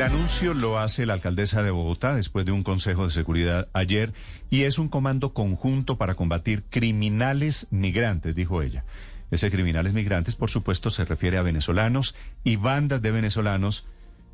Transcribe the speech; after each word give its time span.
El 0.00 0.06
anuncio 0.06 0.54
lo 0.54 0.78
hace 0.78 1.04
la 1.04 1.12
alcaldesa 1.12 1.62
de 1.62 1.70
Bogotá 1.70 2.14
después 2.14 2.46
de 2.46 2.52
un 2.52 2.62
consejo 2.62 3.04
de 3.04 3.12
seguridad 3.12 3.68
ayer 3.74 4.14
y 4.48 4.62
es 4.62 4.78
un 4.78 4.88
comando 4.88 5.34
conjunto 5.34 5.98
para 5.98 6.14
combatir 6.14 6.62
criminales 6.70 7.66
migrantes, 7.70 8.34
dijo 8.34 8.62
ella. 8.62 8.86
Ese 9.30 9.50
criminales 9.50 9.92
migrantes, 9.92 10.36
por 10.36 10.48
supuesto, 10.48 10.88
se 10.88 11.04
refiere 11.04 11.36
a 11.36 11.42
venezolanos 11.42 12.14
y 12.44 12.56
bandas 12.56 13.02
de 13.02 13.10
venezolanos 13.10 13.84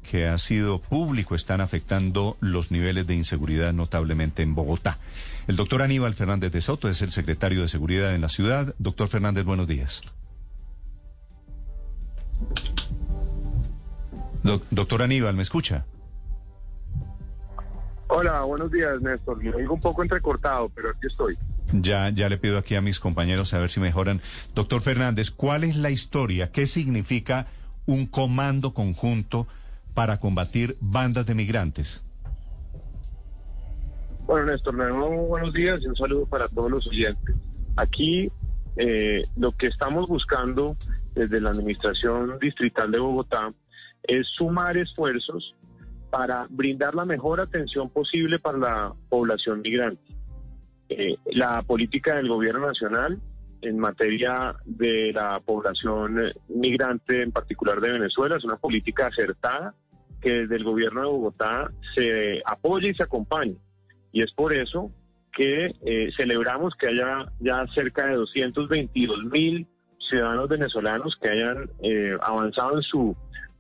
que 0.08 0.28
ha 0.28 0.38
sido 0.38 0.80
público 0.80 1.34
están 1.34 1.60
afectando 1.60 2.36
los 2.38 2.70
niveles 2.70 3.08
de 3.08 3.16
inseguridad 3.16 3.72
notablemente 3.72 4.42
en 4.42 4.54
Bogotá. 4.54 5.00
El 5.48 5.56
doctor 5.56 5.82
Aníbal 5.82 6.14
Fernández 6.14 6.52
de 6.52 6.60
Soto 6.60 6.88
es 6.88 7.02
el 7.02 7.10
secretario 7.10 7.62
de 7.62 7.66
Seguridad 7.66 8.14
en 8.14 8.20
la 8.20 8.28
ciudad. 8.28 8.72
Doctor 8.78 9.08
Fernández, 9.08 9.44
buenos 9.44 9.66
días. 9.66 10.02
Doctor 14.70 15.02
Aníbal, 15.02 15.34
¿me 15.34 15.42
escucha? 15.42 15.84
Hola, 18.08 18.42
buenos 18.42 18.70
días, 18.70 19.00
Néstor. 19.00 19.42
Me 19.42 19.52
oigo 19.52 19.74
un 19.74 19.80
poco 19.80 20.02
entrecortado, 20.02 20.68
pero 20.68 20.90
aquí 20.90 21.06
estoy. 21.08 21.36
Ya, 21.72 22.08
ya 22.10 22.28
le 22.28 22.38
pido 22.38 22.56
aquí 22.56 22.76
a 22.76 22.80
mis 22.80 23.00
compañeros 23.00 23.52
a 23.52 23.58
ver 23.58 23.70
si 23.70 23.80
mejoran. 23.80 24.20
Doctor 24.54 24.80
Fernández, 24.80 25.30
¿cuál 25.30 25.64
es 25.64 25.76
la 25.76 25.90
historia? 25.90 26.52
¿Qué 26.52 26.66
significa 26.66 27.46
un 27.84 28.06
comando 28.06 28.74
conjunto 28.74 29.48
para 29.94 30.18
combatir 30.18 30.76
bandas 30.80 31.26
de 31.26 31.34
migrantes? 31.34 32.04
Bueno, 34.26 34.52
Néstor, 34.52 34.76
buenos 35.28 35.52
días 35.52 35.80
y 35.82 35.86
un 35.86 35.96
saludo 35.96 36.26
para 36.26 36.48
todos 36.48 36.70
los 36.70 36.86
oyentes. 36.86 37.34
Aquí 37.76 38.30
eh, 38.76 39.22
lo 39.36 39.52
que 39.52 39.66
estamos 39.66 40.08
buscando 40.08 40.76
desde 41.14 41.40
la 41.40 41.50
Administración 41.50 42.38
Distrital 42.40 42.90
de 42.90 42.98
Bogotá 42.98 43.52
es 44.06 44.26
sumar 44.36 44.76
esfuerzos 44.76 45.54
para 46.10 46.46
brindar 46.48 46.94
la 46.94 47.04
mejor 47.04 47.40
atención 47.40 47.90
posible 47.90 48.38
para 48.38 48.58
la 48.58 48.92
población 49.08 49.60
migrante. 49.62 50.02
Eh, 50.88 51.16
la 51.32 51.62
política 51.62 52.14
del 52.14 52.28
gobierno 52.28 52.66
nacional 52.66 53.18
en 53.62 53.78
materia 53.78 54.54
de 54.64 55.12
la 55.12 55.40
población 55.40 56.32
migrante, 56.48 57.22
en 57.22 57.32
particular 57.32 57.80
de 57.80 57.92
Venezuela, 57.92 58.36
es 58.36 58.44
una 58.44 58.56
política 58.56 59.06
acertada 59.06 59.74
que 60.20 60.30
desde 60.30 60.56
el 60.56 60.64
gobierno 60.64 61.00
de 61.00 61.06
Bogotá 61.06 61.70
se 61.94 62.42
apoya 62.44 62.88
y 62.88 62.94
se 62.94 63.02
acompaña. 63.02 63.56
Y 64.12 64.22
es 64.22 64.32
por 64.32 64.52
eso 64.54 64.90
que 65.32 65.66
eh, 65.84 66.10
celebramos 66.16 66.74
que 66.78 66.88
haya 66.88 67.26
ya 67.40 67.66
cerca 67.74 68.06
de 68.06 68.14
222 68.14 69.24
mil 69.24 69.66
ciudadanos 70.08 70.48
venezolanos 70.48 71.16
que 71.20 71.30
hayan 71.30 71.68
eh, 71.82 72.16
avanzado 72.22 72.76
en 72.76 72.82
su 72.82 73.16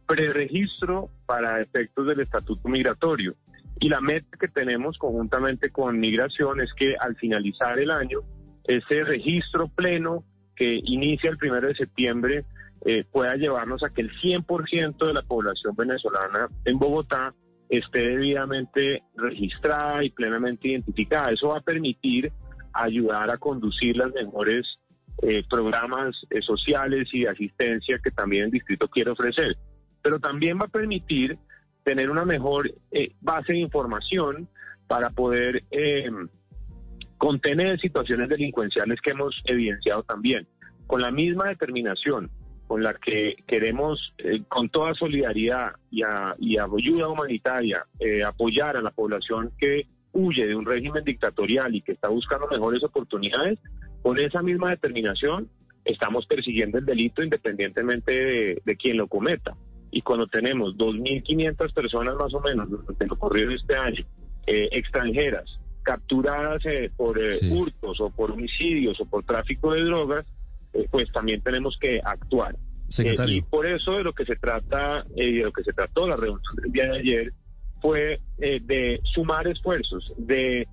preregistro 0.06 1.10
para 1.26 1.60
efectos 1.60 2.06
del 2.06 2.20
estatuto 2.20 2.68
migratorio. 2.68 3.34
Y 3.78 3.88
la 3.88 4.00
meta 4.00 4.38
que 4.38 4.48
tenemos 4.48 4.96
conjuntamente 4.98 5.70
con 5.70 6.00
Migración 6.00 6.60
es 6.60 6.72
que 6.74 6.94
al 6.98 7.16
finalizar 7.16 7.78
el 7.78 7.90
año, 7.90 8.20
ese 8.64 9.04
registro 9.04 9.68
pleno 9.68 10.24
que 10.54 10.80
inicia 10.84 11.30
el 11.30 11.36
primero 11.36 11.68
de 11.68 11.74
septiembre 11.74 12.44
eh, 12.84 13.04
pueda 13.10 13.36
llevarnos 13.36 13.82
a 13.82 13.90
que 13.90 14.00
el 14.00 14.10
100% 14.20 15.06
de 15.06 15.12
la 15.12 15.22
población 15.22 15.74
venezolana 15.76 16.48
en 16.64 16.78
Bogotá 16.78 17.34
esté 17.68 18.00
debidamente 18.00 19.02
registrada 19.16 20.02
y 20.04 20.10
plenamente 20.10 20.68
identificada. 20.68 21.32
Eso 21.32 21.48
va 21.48 21.58
a 21.58 21.62
permitir 21.62 22.32
ayudar 22.72 23.30
a 23.30 23.38
conducir 23.38 23.96
las 23.96 24.12
mejores 24.12 24.66
eh, 25.22 25.42
programas 25.48 26.14
eh, 26.30 26.40
sociales 26.42 27.08
y 27.12 27.22
de 27.22 27.30
asistencia 27.30 27.98
que 28.02 28.10
también 28.10 28.44
el 28.44 28.50
distrito 28.50 28.88
quiere 28.88 29.10
ofrecer 29.10 29.56
pero 30.06 30.20
también 30.20 30.56
va 30.56 30.66
a 30.66 30.68
permitir 30.68 31.36
tener 31.82 32.10
una 32.10 32.24
mejor 32.24 32.72
eh, 32.92 33.10
base 33.20 33.54
de 33.54 33.58
información 33.58 34.46
para 34.86 35.10
poder 35.10 35.64
eh, 35.72 36.08
contener 37.18 37.80
situaciones 37.80 38.28
delincuenciales 38.28 39.00
que 39.00 39.10
hemos 39.10 39.34
evidenciado 39.46 40.04
también. 40.04 40.46
Con 40.86 41.00
la 41.00 41.10
misma 41.10 41.46
determinación 41.48 42.30
con 42.68 42.84
la 42.84 42.94
que 42.94 43.34
queremos, 43.48 44.14
eh, 44.18 44.44
con 44.46 44.68
toda 44.68 44.94
solidaridad 44.94 45.72
y, 45.90 46.04
ayuda 46.04 47.08
humanitaria, 47.08 47.84
apoyar 48.24 48.76
a 48.76 48.82
la 48.82 48.92
población 48.92 49.50
que 49.58 49.88
huye 50.12 50.46
de 50.46 50.54
un 50.54 50.66
régimen 50.66 51.02
dictatorial 51.02 51.74
y 51.74 51.82
que 51.82 51.90
está 51.90 52.10
buscando 52.10 52.46
mejores 52.46 52.84
oportunidades, 52.84 53.58
con 54.02 54.20
esa 54.20 54.40
misma 54.40 54.70
determinación 54.70 55.48
estamos 55.84 56.26
persiguiendo 56.26 56.78
el 56.78 56.86
delito 56.86 57.24
independientemente 57.24 58.12
de, 58.12 58.62
de 58.64 58.76
quien 58.76 58.98
lo 58.98 59.08
cometa 59.08 59.56
y 59.96 60.02
cuando 60.02 60.26
tenemos 60.26 60.76
2.500 60.76 61.72
personas 61.72 62.16
más 62.16 62.34
o 62.34 62.40
menos, 62.40 62.68
lo 62.68 63.14
ocurrido 63.14 63.50
este 63.52 63.74
año, 63.74 64.04
eh, 64.46 64.68
extranjeras, 64.72 65.58
capturadas 65.82 66.60
eh, 66.66 66.90
por 66.94 67.18
eh, 67.18 67.30
hurtos 67.50 67.98
o 68.02 68.10
por 68.10 68.32
homicidios 68.32 69.00
o 69.00 69.06
por 69.06 69.24
tráfico 69.24 69.72
de 69.72 69.84
drogas, 69.84 70.26
pues 70.90 71.10
también 71.12 71.40
tenemos 71.40 71.78
que 71.80 71.98
actuar. 72.04 72.54
y 73.26 73.40
por 73.40 73.64
eso 73.64 73.92
de 73.92 74.04
lo 74.04 74.12
que 74.12 74.26
se 74.26 74.36
trata, 74.36 75.06
de 75.14 75.40
lo 75.42 75.50
que 75.50 75.64
se 75.64 75.72
trató 75.72 76.06
la 76.06 76.16
reunión 76.16 76.42
del 76.60 76.72
día 76.72 76.88
de 76.88 76.98
ayer, 76.98 77.32
fue 77.80 78.20
de 78.36 79.00
sumar 79.14 79.48
esfuerzos, 79.48 80.12
de 80.18 80.68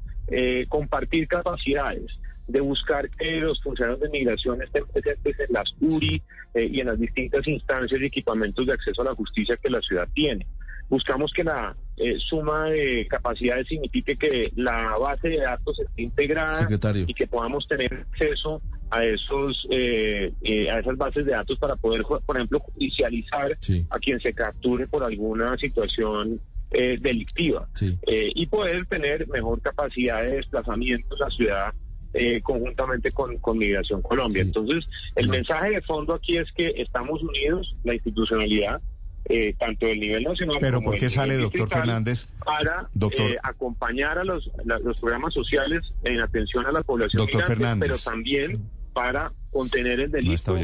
compartir 0.68 1.30
capacidades, 1.30 2.12
de 2.48 2.62
buscar 2.62 3.10
que 3.10 3.40
los 3.40 3.62
funcionarios 3.62 4.02
de 4.02 4.10
migración 4.10 4.62
estén 4.62 4.86
presentes 4.88 5.40
en 5.40 5.54
las 5.54 5.74
URI 5.80 6.22
eh, 6.54 6.68
y 6.72 6.82
en 6.82 6.88
las 6.88 7.00
distintas 7.00 7.48
instancias 7.48 8.02
y 8.02 8.06
equipamientos 8.06 8.66
de 8.66 8.74
acceso 8.74 9.02
a 9.02 9.06
la 9.06 9.16
justicia 9.16 9.58
que 9.58 9.70
la 9.70 9.82
ciudad 9.82 10.08
tiene. 10.14 10.46
Buscamos 10.90 11.32
que 11.34 11.44
la 11.44 11.76
eh, 11.98 12.18
suma 12.30 12.70
de 12.70 13.08
capacidades 13.10 13.68
signifique 13.68 14.18
que 14.18 14.52
la 14.56 14.98
base 15.00 15.30
de 15.30 15.38
datos 15.38 15.80
esté 15.80 16.02
integrada 16.02 16.68
y 17.08 17.14
que 17.14 17.26
podamos 17.28 17.66
tener 17.68 17.94
acceso 17.94 18.62
a 18.92 19.04
esos 19.04 19.66
eh, 19.72 20.34
a 20.70 20.80
esas 20.80 20.98
bases 20.98 21.26
de 21.26 21.32
datos 21.32 21.58
para 21.58 21.76
poder, 21.78 22.04
por 22.04 22.36
ejemplo, 22.36 22.60
judicializar 22.60 23.58
a 23.90 24.00
quien 24.00 24.20
se 24.20 24.34
capture 24.34 24.86
por 24.88 25.04
alguna 25.04 25.58
situación 25.58 26.40
delictiva. 26.70 27.68
Y 28.10 28.48
poder 28.48 28.86
tener 28.88 29.28
mejor 29.28 29.62
capacidad 29.62 30.24
de 30.24 30.38
desplazamiento 30.38 31.16
a 31.16 31.26
la 31.26 31.30
ciudad 31.30 31.74
eh, 32.14 32.42
conjuntamente 32.42 33.12
con, 33.12 33.58
Migración 33.58 34.02
Colombia. 34.02 34.42
Entonces, 34.42 34.86
el 35.16 35.30
mensaje 35.30 35.72
de 35.72 35.82
fondo 35.82 36.14
aquí 36.14 36.38
es 36.38 36.52
que 36.54 36.70
estamos 36.78 37.22
unidos, 37.24 37.76
la 37.84 37.94
institucionalidad, 37.94 38.82
eh, 39.26 39.56
tanto 39.58 39.86
del 39.86 40.02
nivel 40.02 40.24
nacional 40.24 40.58
Pero 40.60 40.82
¿por 40.82 40.98
qué 40.98 41.10
sale, 41.10 41.38
doctor 41.38 41.70
Fernández? 41.70 42.30
Para 42.44 42.90
eh, 43.00 43.38
acompañar 43.42 44.18
a 44.20 44.24
los, 44.26 44.52
los 44.66 45.00
programas 45.00 45.34
sociales 45.34 45.82
en 46.04 46.20
atención 46.20 46.66
a 46.66 46.72
la 46.72 46.84
población 46.84 47.22
doctor 47.22 47.46
Fernández. 47.46 47.90
pero 47.90 47.98
también 47.98 48.62
para 48.92 49.32
contener 49.50 50.02
el 50.02 50.12
delito 50.12 50.58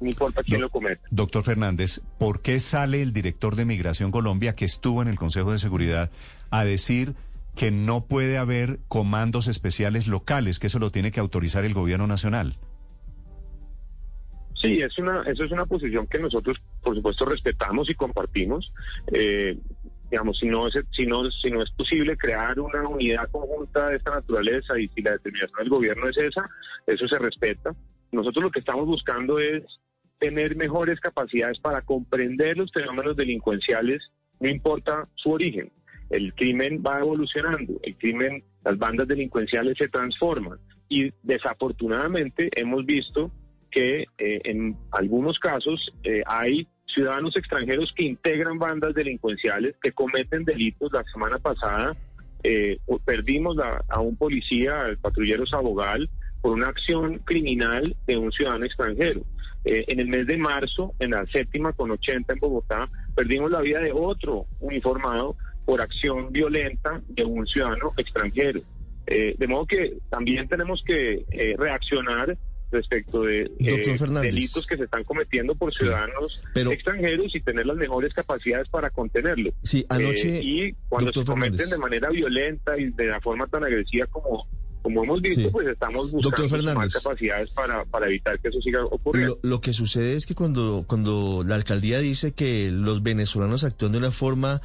no 0.00 0.08
importa 0.08 0.42
quién 0.42 0.60
lo 0.60 0.68
cometa. 0.68 1.00
Doctor 1.10 1.44
Fernández, 1.44 2.00
¿por 2.18 2.42
qué 2.42 2.58
sale 2.58 3.00
el 3.00 3.12
director 3.12 3.56
de 3.56 3.64
Migración 3.64 4.10
Colombia, 4.10 4.54
que 4.54 4.64
estuvo 4.64 5.00
en 5.00 5.08
el 5.08 5.16
Consejo 5.16 5.52
de 5.52 5.58
Seguridad, 5.58 6.10
a 6.50 6.64
decir 6.64 7.14
que 7.56 7.70
no 7.70 8.06
puede 8.06 8.38
haber 8.38 8.80
comandos 8.88 9.48
especiales 9.48 10.08
locales, 10.08 10.58
que 10.58 10.66
eso 10.66 10.78
lo 10.78 10.90
tiene 10.90 11.12
que 11.12 11.20
autorizar 11.20 11.64
el 11.64 11.74
gobierno 11.74 12.06
nacional. 12.06 12.54
Sí, 14.60 14.78
es 14.80 14.98
una, 14.98 15.22
eso 15.22 15.44
es 15.44 15.52
una 15.52 15.66
posición 15.66 16.06
que 16.06 16.18
nosotros, 16.18 16.56
por 16.82 16.96
supuesto, 16.96 17.26
respetamos 17.26 17.88
y 17.90 17.94
compartimos. 17.94 18.72
Eh, 19.12 19.58
digamos, 20.10 20.38
si 20.38 20.46
no, 20.46 20.68
es, 20.68 20.74
si, 20.96 21.06
no, 21.06 21.30
si 21.30 21.50
no 21.50 21.62
es 21.62 21.70
posible 21.72 22.16
crear 22.16 22.58
una 22.58 22.88
unidad 22.88 23.28
conjunta 23.30 23.88
de 23.88 23.96
esta 23.96 24.12
naturaleza 24.12 24.78
y 24.78 24.88
si 24.88 25.02
la 25.02 25.12
determinación 25.12 25.58
del 25.58 25.68
gobierno 25.68 26.08
es 26.08 26.16
esa, 26.16 26.48
eso 26.86 27.06
se 27.06 27.18
respeta. 27.18 27.74
Nosotros 28.10 28.44
lo 28.44 28.50
que 28.50 28.60
estamos 28.60 28.86
buscando 28.86 29.38
es 29.38 29.62
tener 30.18 30.56
mejores 30.56 30.98
capacidades 31.00 31.58
para 31.58 31.82
comprender 31.82 32.56
los 32.56 32.72
fenómenos 32.72 33.16
delincuenciales, 33.16 34.02
no 34.40 34.48
importa 34.48 35.08
su 35.16 35.30
origen 35.30 35.70
el 36.14 36.32
crimen 36.34 36.82
va 36.86 37.00
evolucionando, 37.00 37.74
el 37.82 37.96
crimen, 37.96 38.42
las 38.64 38.78
bandas 38.78 39.08
delincuenciales 39.08 39.76
se 39.76 39.88
transforman 39.88 40.58
y 40.88 41.12
desafortunadamente 41.22 42.48
hemos 42.54 42.86
visto 42.86 43.32
que 43.70 44.02
eh, 44.18 44.40
en 44.44 44.76
algunos 44.92 45.38
casos 45.40 45.92
eh, 46.04 46.22
hay 46.26 46.68
ciudadanos 46.86 47.36
extranjeros 47.36 47.92
que 47.96 48.04
integran 48.04 48.58
bandas 48.58 48.94
delincuenciales, 48.94 49.74
que 49.82 49.90
cometen 49.90 50.44
delitos. 50.44 50.92
La 50.92 51.02
semana 51.12 51.38
pasada 51.38 51.96
eh, 52.44 52.78
perdimos 53.04 53.56
a 53.88 54.00
un 54.00 54.16
policía, 54.16 54.82
al 54.82 54.98
patrullero 54.98 55.44
Sabogal, 55.46 56.08
por 56.40 56.52
una 56.52 56.68
acción 56.68 57.18
criminal 57.24 57.96
de 58.06 58.16
un 58.16 58.30
ciudadano 58.30 58.64
extranjero. 58.64 59.22
Eh, 59.64 59.84
en 59.88 59.98
el 59.98 60.08
mes 60.08 60.26
de 60.26 60.36
marzo, 60.36 60.92
en 60.98 61.12
la 61.12 61.24
séptima 61.32 61.72
con 61.72 61.90
80 61.90 62.34
en 62.34 62.38
Bogotá, 62.38 62.88
perdimos 63.14 63.50
la 63.50 63.62
vida 63.62 63.80
de 63.80 63.92
otro 63.92 64.44
uniformado 64.60 65.36
por 65.64 65.80
acción 65.80 66.30
violenta 66.32 67.00
de 67.08 67.24
un 67.24 67.46
ciudadano 67.46 67.92
extranjero. 67.96 68.60
Eh, 69.06 69.34
de 69.36 69.46
modo 69.46 69.66
que 69.66 69.98
también 70.08 70.48
tenemos 70.48 70.82
que 70.86 71.24
reaccionar 71.58 72.36
respecto 72.74 73.22
de 73.22 73.50
delitos 74.22 74.66
que 74.66 74.76
se 74.76 74.84
están 74.84 75.04
cometiendo 75.04 75.54
por 75.54 75.72
ciudadanos 75.72 76.42
extranjeros 76.54 77.34
y 77.34 77.40
tener 77.40 77.66
las 77.66 77.76
mejores 77.76 78.12
capacidades 78.12 78.68
para 78.68 78.90
contenerlo. 78.90 79.52
Sí, 79.62 79.86
anoche. 79.88 80.40
y 80.42 80.72
cuando 80.88 81.12
se 81.12 81.24
cometen 81.24 81.70
de 81.70 81.78
manera 81.78 82.10
violenta 82.10 82.78
y 82.78 82.90
de 82.90 83.06
la 83.06 83.20
forma 83.20 83.46
tan 83.46 83.64
agresiva 83.64 84.06
como 84.06 84.46
como 84.82 85.02
hemos 85.02 85.22
visto, 85.22 85.50
pues 85.50 85.66
estamos 85.66 86.10
buscando 86.10 86.74
más 86.74 86.92
capacidades 86.92 87.48
para, 87.52 87.86
para, 87.86 88.06
evitar 88.06 88.38
que 88.38 88.48
eso 88.48 88.60
siga 88.60 88.84
ocurriendo. 88.84 89.38
Lo, 89.42 89.62
que 89.62 89.72
sucede 89.72 90.14
es 90.14 90.26
que 90.26 90.34
cuando, 90.34 90.84
cuando 90.86 91.42
la 91.42 91.54
alcaldía 91.54 92.00
dice 92.00 92.32
que 92.32 92.70
los 92.70 93.02
venezolanos 93.02 93.64
actúan 93.64 93.92
de 93.92 93.98
una 93.98 94.10
forma 94.10 94.60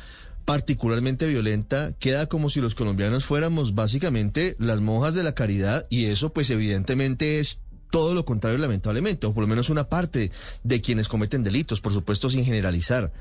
particularmente 0.50 1.28
violenta, 1.28 1.94
queda 2.00 2.26
como 2.26 2.50
si 2.50 2.60
los 2.60 2.74
colombianos 2.74 3.24
fuéramos 3.24 3.76
básicamente 3.76 4.56
las 4.58 4.82
monjas 4.82 5.14
de 5.14 5.22
la 5.22 5.36
caridad 5.36 5.86
y 5.92 6.06
eso 6.06 6.34
pues 6.34 6.50
evidentemente 6.50 7.40
es 7.40 7.60
todo 7.92 8.16
lo 8.16 8.26
contrario 8.26 8.58
lamentablemente, 8.58 9.28
o 9.28 9.34
por 9.36 9.44
lo 9.44 9.48
menos 9.48 9.70
una 9.70 9.90
parte 9.90 10.32
de 10.64 10.82
quienes 10.82 11.08
cometen 11.08 11.44
delitos, 11.44 11.82
por 11.82 11.94
supuesto 11.94 12.32
sin 12.32 12.44
generalizar. 12.46 13.14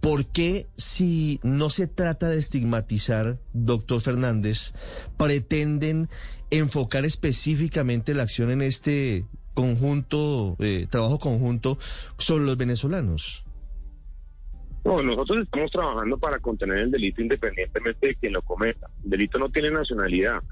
¿Por 0.00 0.26
qué 0.26 0.66
si 0.76 1.38
no 1.44 1.70
se 1.70 1.86
trata 1.86 2.28
de 2.28 2.40
estigmatizar, 2.40 3.38
doctor 3.52 4.00
Fernández, 4.00 4.72
pretenden 5.16 6.08
enfocar 6.50 7.04
específicamente 7.04 8.14
la 8.14 8.24
acción 8.24 8.50
en 8.50 8.62
este 8.62 9.26
conjunto, 9.54 10.56
eh, 10.58 10.88
trabajo 10.90 11.20
conjunto 11.20 11.78
sobre 12.18 12.46
los 12.46 12.56
venezolanos? 12.56 13.43
No, 14.84 15.02
nosotros 15.02 15.44
estamos 15.44 15.70
trabajando 15.70 16.18
para 16.18 16.38
contener 16.38 16.78
el 16.78 16.90
delito 16.90 17.22
independientemente 17.22 18.08
de 18.08 18.14
quien 18.16 18.34
lo 18.34 18.42
cometa. 18.42 18.88
El 19.02 19.10
delito 19.10 19.38
no 19.38 19.48
tiene 19.48 19.70
nacionalidad. 19.70 20.42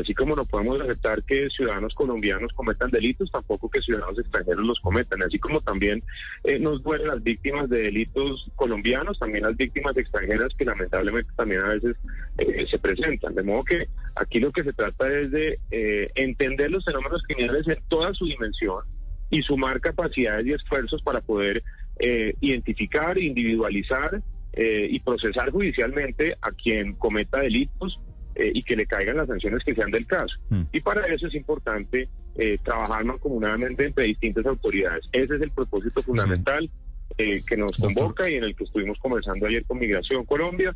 Así 0.00 0.14
como 0.14 0.34
no 0.34 0.46
podemos 0.46 0.80
aceptar 0.80 1.22
que 1.24 1.50
ciudadanos 1.50 1.94
colombianos 1.94 2.50
cometan 2.54 2.90
delitos, 2.90 3.30
tampoco 3.30 3.68
que 3.68 3.82
ciudadanos 3.82 4.18
extranjeros 4.18 4.64
los 4.64 4.80
cometan. 4.80 5.22
Así 5.22 5.38
como 5.38 5.60
también 5.60 6.02
eh, 6.44 6.58
nos 6.58 6.82
duelen 6.82 7.08
las 7.08 7.22
víctimas 7.22 7.68
de 7.68 7.82
delitos 7.82 8.50
colombianos, 8.56 9.18
también 9.18 9.44
las 9.44 9.54
víctimas 9.54 9.94
extranjeras 9.94 10.48
que 10.56 10.64
lamentablemente 10.64 11.30
también 11.36 11.60
a 11.60 11.74
veces 11.74 11.94
eh, 12.38 12.66
se 12.70 12.78
presentan. 12.78 13.34
De 13.34 13.42
modo 13.42 13.64
que 13.64 13.86
aquí 14.14 14.40
lo 14.40 14.50
que 14.50 14.64
se 14.64 14.72
trata 14.72 15.12
es 15.12 15.30
de 15.30 15.58
eh, 15.70 16.10
entender 16.14 16.70
los 16.70 16.86
fenómenos 16.86 17.22
criminales 17.24 17.68
en 17.68 17.78
toda 17.88 18.14
su 18.14 18.24
dimensión 18.24 18.84
y 19.28 19.42
sumar 19.42 19.78
capacidades 19.80 20.46
y 20.46 20.52
esfuerzos 20.52 21.02
para 21.02 21.20
poder 21.20 21.62
identificar, 22.02 23.16
individualizar 23.16 24.22
y 24.54 24.98
procesar 25.00 25.50
judicialmente 25.50 26.34
a 26.42 26.50
quien 26.50 26.94
cometa 26.94 27.40
delitos 27.40 27.98
eh, 28.34 28.50
y 28.54 28.62
que 28.62 28.76
le 28.76 28.86
caigan 28.86 29.18
las 29.18 29.28
sanciones 29.28 29.62
que 29.62 29.74
sean 29.74 29.90
del 29.90 30.06
caso. 30.06 30.34
Mm. 30.48 30.62
Y 30.72 30.80
para 30.80 31.02
eso 31.02 31.26
es 31.26 31.34
importante 31.34 32.08
eh, 32.34 32.56
trabajar 32.64 33.04
mancomunadamente 33.04 33.84
entre 33.84 34.04
distintas 34.04 34.46
autoridades. 34.46 35.04
Ese 35.12 35.36
es 35.36 35.42
el 35.42 35.50
propósito 35.50 36.02
fundamental 36.02 36.70
eh, 37.18 37.42
que 37.46 37.58
nos 37.58 37.72
convoca 37.72 38.30
y 38.30 38.36
en 38.36 38.44
el 38.44 38.56
que 38.56 38.64
estuvimos 38.64 38.98
conversando 39.00 39.46
ayer 39.46 39.66
con 39.66 39.78
Migración 39.78 40.24
Colombia. 40.24 40.72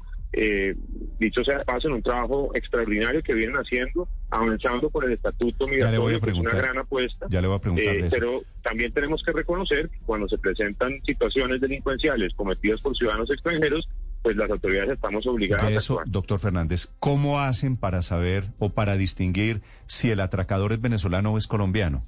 Eh, 1.18 1.24
dicho 1.26 1.42
sea 1.44 1.58
de 1.58 1.64
paso, 1.64 1.88
en 1.88 1.94
un 1.94 2.02
trabajo 2.02 2.50
extraordinario 2.54 3.22
que 3.22 3.34
vienen 3.34 3.56
haciendo, 3.56 4.08
avanzando 4.30 4.90
por 4.90 5.04
el 5.04 5.12
estatuto 5.12 5.66
migratorio, 5.66 6.20
que 6.20 6.30
es 6.30 6.36
una 6.36 6.50
gran 6.50 6.78
apuesta. 6.78 7.26
Ya 7.30 7.40
le 7.40 7.48
voy 7.48 7.56
a 7.56 7.60
preguntar. 7.60 7.94
pero 8.10 8.42
también 8.62 8.92
tenemos 8.92 9.22
que 9.24 9.32
reconocer 9.32 9.88
que 9.88 9.98
cuando 10.04 10.28
se 10.28 10.38
presentan 10.38 11.00
situaciones 11.04 11.60
delincuenciales 11.60 12.34
cometidas 12.34 12.80
por 12.80 12.96
ciudadanos 12.96 13.30
extranjeros, 13.30 13.88
pues 14.22 14.36
las 14.36 14.50
autoridades 14.50 14.90
estamos 14.90 15.26
obligadas 15.26 15.70
eso, 15.70 15.94
a 15.94 16.02
actuar. 16.02 16.12
Doctor 16.12 16.38
Fernández, 16.40 16.88
¿cómo 16.98 17.40
hacen 17.40 17.76
para 17.76 18.02
saber 18.02 18.44
o 18.58 18.70
para 18.70 18.96
distinguir 18.96 19.62
si 19.86 20.10
el 20.10 20.20
atracador 20.20 20.72
es 20.72 20.80
venezolano 20.80 21.32
o 21.32 21.38
es 21.38 21.46
colombiano? 21.46 22.02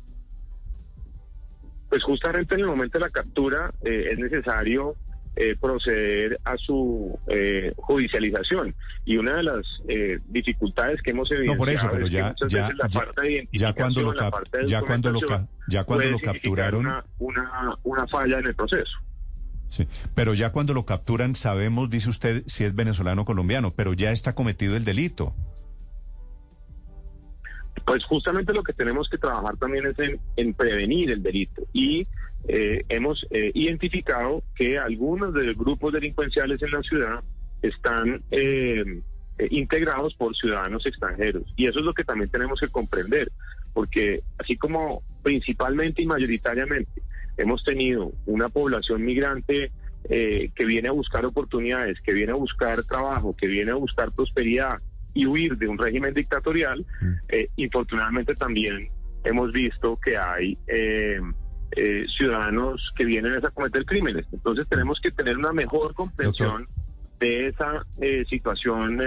Pues 1.89 2.03
justamente 2.03 2.55
en 2.55 2.61
el 2.61 2.67
momento 2.67 2.99
de 2.99 3.05
la 3.05 3.11
captura 3.11 3.73
eh, 3.83 4.09
es 4.13 4.19
necesario 4.19 4.95
eh, 5.41 5.57
proceder 5.61 6.41
a 6.45 6.57
su 6.57 7.17
eh, 7.29 7.73
judicialización. 7.77 8.75
Y 9.05 9.17
una 9.17 9.37
de 9.37 9.43
las 9.45 9.65
dificultades 10.27 11.01
que 11.01 11.13
hemos 11.13 11.31
evidenciado 11.31 11.55
no, 11.55 11.59
por 11.59 11.69
eso, 11.69 11.89
pero 11.93 12.07
ya, 12.09 12.35
ya, 12.49 12.71
ya, 13.53 13.73
cuando 13.73 14.03
lo, 14.03 14.15
ya 14.67 14.81
cuando 14.83 15.13
lo, 15.13 15.21
ya 15.69 15.85
cuando 15.85 16.11
lo 16.11 16.19
capturaron... 16.19 16.87
una, 17.19 17.79
una 17.85 18.07
falla 18.09 18.39
en 18.41 18.49
el 18.49 18.55
proceso. 18.55 18.99
Sí, 19.71 19.87
pero 20.15 20.35
ya 20.35 20.51
cuando 20.51 20.75
lo 20.75 20.85
capturan 20.85 21.35
sabemos, 21.35 21.89
dice 21.89 22.11
usted, 22.11 22.43
si 22.47 22.65
es 22.65 22.75
venezolano 22.75 23.23
o 23.23 23.25
colombiano, 23.25 23.73
pero 23.75 23.93
ya 23.93 24.13
está 24.13 24.35
cometido 24.35 24.77
el 24.77 24.85
delito. 24.85 25.35
Pues 27.87 28.05
justamente 28.05 28.53
lo 28.53 28.63
que 28.63 28.73
tenemos 28.73 29.09
que 29.09 29.19
trabajar 29.19 29.57
también 29.57 29.87
es 29.87 29.97
en, 30.37 30.55
prevenir 30.55 31.13
el 31.13 31.23
delito 31.23 31.63
y 31.73 32.07
eh, 32.47 32.85
hemos 32.89 33.27
eh, 33.31 33.51
identificado 33.55 34.43
que 34.55 34.79
algunos 34.79 35.35
de 35.35 35.45
los 35.45 35.57
grupos 35.57 35.93
delincuenciales 35.93 36.63
en 36.63 36.71
la 36.71 36.83
ciudad 36.83 37.23
están 37.63 38.23
eh, 38.31 39.01
integrados 39.51 40.15
por 40.15 40.37
ciudadanos 40.37 40.87
extranjeros 40.87 41.45
y 41.57 41.67
eso 41.67 41.81
es 41.81 41.85
lo 41.85 41.95
que 41.95 42.05
también 42.05 42.31
tenemos 42.31 42.61
que 42.61 42.69
comprender 42.69 43.31
porque 43.73 44.23
así 44.39 44.57
como 44.57 45.03
principalmente 45.23 46.03
y 46.03 46.07
mayoritariamente 46.07 47.03
hemos 47.37 47.63
tenido 47.65 48.13
una 48.27 48.49
población 48.49 49.05
migrante 49.05 49.71
eh, 50.11 50.51
que 50.55 50.65
viene 50.65 50.89
a 50.89 50.93
buscar 50.93 51.25
oportunidades, 51.27 52.01
que 52.01 52.13
viene 52.13 52.33
a 52.33 52.37
buscar 52.37 52.83
trabajo, 52.85 53.37
que 53.37 53.47
viene 53.47 53.73
a 53.73 53.75
buscar 53.75 54.11
prosperidad 54.13 54.79
y 55.13 55.27
huir 55.27 55.57
de 55.57 55.69
un 55.69 55.77
régimen 55.77 56.15
dictatorial, 56.15 56.85
mm. 57.01 57.13
eh, 57.29 57.49
infortunadamente 57.57 58.35
también 58.35 58.89
hemos 59.25 59.53
visto 59.53 59.99
que 60.03 60.17
hay 60.17 60.57
eh, 61.73 62.07
ciudadanos 62.17 62.93
que 62.97 63.05
vienen 63.05 63.35
a 63.45 63.51
cometer 63.51 63.85
crímenes. 63.85 64.27
Entonces 64.33 64.67
tenemos 64.69 65.01
que 65.01 65.11
tener 65.11 65.37
una 65.37 65.53
mejor 65.53 65.95
comprensión 65.95 66.67
de 67.21 67.49
esa 67.49 67.85
situación 68.29 69.01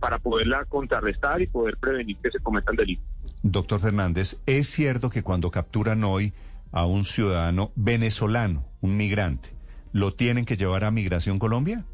para 0.00 0.18
poderla 0.18 0.64
contrarrestar 0.66 1.40
y 1.40 1.46
poder 1.46 1.76
prevenir 1.78 2.16
que 2.22 2.30
se 2.30 2.40
cometan 2.40 2.76
delitos. 2.76 3.06
Doctor 3.42 3.78
Fernández, 3.78 4.40
¿es 4.46 4.68
cierto 4.68 5.10
que 5.10 5.22
cuando 5.22 5.50
capturan 5.50 6.02
hoy 6.02 6.32
a 6.72 6.86
un 6.86 7.04
ciudadano 7.04 7.72
venezolano, 7.76 8.64
un 8.80 8.96
migrante, 8.96 9.50
¿lo 9.92 10.12
tienen 10.12 10.46
que 10.46 10.56
llevar 10.56 10.82
a 10.82 10.90
Migración 10.90 11.38
Colombia? 11.38 11.84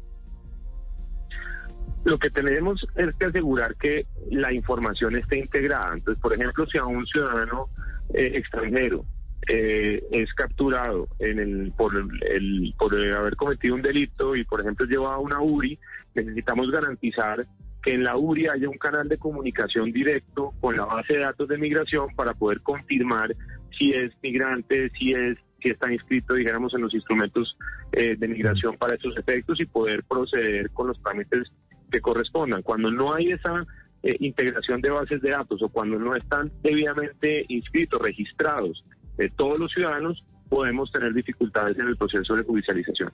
Lo 2.03 2.17
que 2.17 2.29
tenemos 2.29 2.83
es 2.95 3.13
que 3.15 3.25
asegurar 3.25 3.75
que 3.75 4.07
la 4.31 4.53
información 4.53 5.17
esté 5.17 5.39
integrada. 5.39 5.93
Entonces, 5.93 6.19
por 6.21 6.33
ejemplo, 6.33 6.65
si 6.65 6.77
a 6.77 6.85
un 6.85 7.05
ciudadano 7.05 7.67
eh, 8.13 8.31
extranjero 8.35 9.05
eh, 9.47 10.03
es 10.11 10.33
capturado 10.33 11.07
en 11.19 11.39
el, 11.39 11.71
por, 11.75 11.93
el, 11.95 12.73
por 12.77 12.95
haber 12.95 13.35
cometido 13.35 13.75
un 13.75 13.81
delito 13.81 14.35
y, 14.35 14.43
por 14.43 14.61
ejemplo, 14.61 14.85
lleva 14.85 15.15
a 15.15 15.19
una 15.19 15.41
URI, 15.41 15.77
necesitamos 16.13 16.69
garantizar 16.71 17.47
que 17.81 17.93
en 17.93 18.03
la 18.03 18.15
URI 18.15 18.47
haya 18.47 18.69
un 18.69 18.77
canal 18.77 19.09
de 19.09 19.17
comunicación 19.17 19.91
directo 19.91 20.53
con 20.61 20.77
la 20.77 20.85
base 20.85 21.13
de 21.13 21.19
datos 21.19 21.47
de 21.47 21.57
migración 21.57 22.07
para 22.15 22.33
poder 22.33 22.61
confirmar 22.61 23.35
si 23.77 23.91
es 23.91 24.11
migrante, 24.21 24.91
si 24.97 25.13
es 25.13 25.37
si 25.61 25.69
está 25.69 25.91
inscrito, 25.91 26.33
dijéramos, 26.33 26.73
en 26.73 26.81
los 26.81 26.93
instrumentos 26.93 27.55
eh, 27.91 28.15
de 28.17 28.27
migración 28.27 28.77
para 28.77 28.95
esos 28.95 29.15
efectos 29.15 29.59
y 29.59 29.65
poder 29.65 30.03
proceder 30.03 30.71
con 30.71 30.87
los 30.87 31.01
trámites 31.03 31.51
que 31.91 32.01
correspondan. 32.01 32.63
Cuando 32.63 32.89
no 32.89 33.13
hay 33.13 33.31
esa 33.31 33.65
eh, 34.01 34.15
integración 34.19 34.81
de 34.81 34.89
bases 34.89 35.21
de 35.21 35.29
datos 35.29 35.61
o 35.61 35.69
cuando 35.69 35.99
no 35.99 36.15
están 36.15 36.51
debidamente 36.63 37.45
inscritos, 37.49 38.01
registrados 38.01 38.83
de 39.17 39.29
todos 39.29 39.59
los 39.59 39.71
ciudadanos, 39.71 40.23
podemos 40.49 40.91
tener 40.91 41.13
dificultades 41.13 41.77
en 41.77 41.87
el 41.87 41.97
proceso 41.97 42.35
de 42.35 42.43
judicialización. 42.43 43.11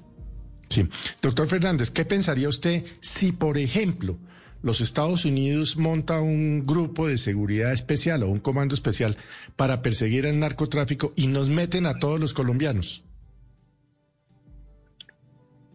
Sí. 0.69 0.87
Doctor 1.21 1.47
Fernández, 1.47 1.91
¿qué 1.91 2.05
pensaría 2.05 2.49
usted 2.49 2.83
si, 2.99 3.31
por 3.31 3.57
ejemplo, 3.57 4.17
los 4.63 4.81
Estados 4.81 5.23
Unidos 5.25 5.77
monta 5.77 6.19
un 6.19 6.65
grupo 6.65 7.07
de 7.07 7.17
seguridad 7.17 7.71
especial 7.71 8.23
o 8.23 8.27
un 8.27 8.39
comando 8.39 8.73
especial 8.73 9.17
para 9.55 9.81
perseguir 9.81 10.25
el 10.25 10.39
narcotráfico 10.39 11.13
y 11.15 11.27
nos 11.27 11.49
meten 11.49 11.85
a 11.85 11.99
todos 11.99 12.19
los 12.19 12.33
colombianos. 12.33 13.03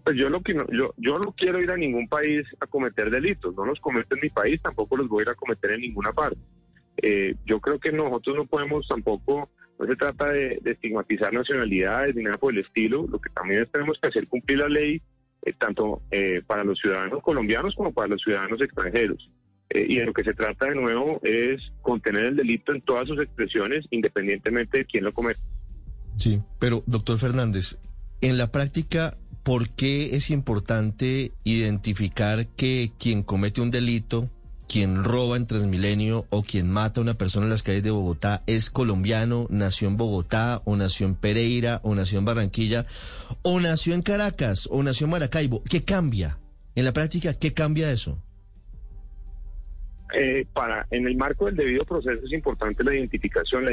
Pues 0.04 0.16
yo 0.16 0.28
lo 0.28 0.42
que 0.42 0.52
no, 0.52 0.66
yo, 0.72 0.94
yo 0.96 1.16
no 1.18 1.32
quiero 1.32 1.62
ir 1.62 1.70
a 1.70 1.76
ningún 1.76 2.08
país 2.08 2.44
a 2.58 2.66
cometer 2.66 3.08
delitos, 3.08 3.54
no 3.54 3.64
los 3.64 3.78
cometo 3.78 4.16
en 4.16 4.22
mi 4.22 4.30
país, 4.30 4.60
tampoco 4.60 4.96
los 4.96 5.08
voy 5.08 5.20
a 5.20 5.22
ir 5.22 5.28
a 5.28 5.34
cometer 5.36 5.70
en 5.72 5.80
ninguna 5.82 6.12
parte. 6.12 6.38
Eh, 6.96 7.36
yo 7.46 7.60
creo 7.60 7.78
que 7.78 7.92
nosotros 7.92 8.36
no 8.36 8.46
podemos 8.46 8.86
tampoco 8.88 9.48
No 9.78 9.86
se 9.86 9.96
trata 9.96 10.28
de, 10.28 10.60
estigmatizar 10.64 11.32
nacionalidades 11.32 12.14
ni 12.14 12.22
nada 12.22 12.38
por 12.38 12.52
el 12.52 12.60
estilo. 12.60 13.06
Lo 13.08 13.20
que 13.20 13.30
también 13.30 13.66
tenemos 13.72 13.98
que 14.00 14.08
hacer 14.08 14.28
cumplir 14.28 14.58
la 14.58 14.68
ley, 14.68 15.02
eh, 15.42 15.52
tanto 15.58 16.02
eh, 16.10 16.42
para 16.46 16.64
los 16.64 16.78
ciudadanos 16.78 17.22
colombianos 17.22 17.74
como 17.74 17.92
para 17.92 18.08
los 18.08 18.22
ciudadanos 18.22 18.60
extranjeros. 18.60 19.30
Eh, 19.70 19.86
y 19.88 19.96
de 19.96 20.04
lo 20.04 20.12
que 20.12 20.22
se 20.22 20.34
trata 20.34 20.66
de 20.66 20.74
nuevo 20.74 21.18
es 21.22 21.60
contener 21.80 22.26
el 22.26 22.36
delito 22.36 22.72
en 22.72 22.82
todas 22.82 23.08
sus 23.08 23.20
expresiones, 23.20 23.86
independientemente 23.90 24.78
de 24.78 24.84
quién 24.84 25.04
lo 25.04 25.12
cometa. 25.12 25.40
Sí, 26.16 26.40
pero 26.58 26.82
doctor 26.86 27.18
Fernández, 27.18 27.78
en 28.20 28.36
la 28.36 28.52
práctica, 28.52 29.16
¿por 29.42 29.70
qué 29.70 30.14
es 30.14 30.30
importante 30.30 31.32
identificar 31.42 32.46
que 32.48 32.92
quien 32.98 33.22
comete 33.22 33.60
un 33.60 33.70
delito, 33.70 34.30
quien 34.72 35.04
roba 35.04 35.36
en 35.36 35.46
Transmilenio 35.46 36.24
o 36.30 36.42
quien 36.42 36.70
mata 36.70 37.00
a 37.00 37.04
una 37.04 37.12
persona 37.12 37.44
en 37.44 37.50
las 37.50 37.62
calles 37.62 37.82
de 37.82 37.90
Bogotá 37.90 38.42
es 38.46 38.70
colombiano, 38.70 39.46
nació 39.50 39.86
en 39.86 39.98
Bogotá 39.98 40.62
o 40.64 40.76
nació 40.76 41.06
en 41.06 41.14
Pereira 41.14 41.80
o 41.82 41.94
nació 41.94 42.18
en 42.18 42.24
Barranquilla 42.24 42.86
o 43.42 43.60
nació 43.60 43.92
en 43.92 44.00
Caracas 44.00 44.66
o 44.72 44.82
nació 44.82 45.04
en 45.04 45.10
Maracaibo? 45.10 45.62
¿Qué 45.70 45.82
cambia? 45.82 46.38
En 46.74 46.86
la 46.86 46.92
práctica, 46.92 47.34
¿qué 47.38 47.52
cambia 47.52 47.92
eso? 47.92 48.18
Eh, 50.14 50.46
para 50.54 50.86
en 50.90 51.06
el 51.06 51.16
marco 51.16 51.46
del 51.46 51.56
debido 51.56 51.84
proceso 51.84 52.24
es 52.24 52.32
importante 52.32 52.82
la 52.82 52.94
identificación, 52.94 53.66
la 53.66 53.72